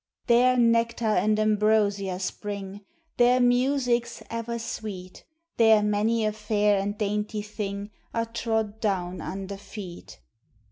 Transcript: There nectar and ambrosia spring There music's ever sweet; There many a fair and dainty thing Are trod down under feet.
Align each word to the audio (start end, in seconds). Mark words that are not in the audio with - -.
There 0.25 0.57
nectar 0.57 1.05
and 1.05 1.39
ambrosia 1.39 2.17
spring 2.19 2.81
There 3.17 3.39
music's 3.39 4.23
ever 4.31 4.57
sweet; 4.57 5.23
There 5.57 5.83
many 5.83 6.25
a 6.25 6.31
fair 6.31 6.79
and 6.79 6.97
dainty 6.97 7.43
thing 7.43 7.91
Are 8.11 8.25
trod 8.25 8.79
down 8.79 9.21
under 9.21 9.57
feet. 9.57 10.19